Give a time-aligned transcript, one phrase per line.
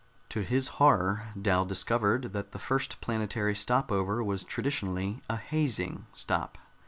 [0.29, 6.07] To his horror, Dal discovered that the first planetary stop over was traditionally a hazing
[6.11, 6.57] stop.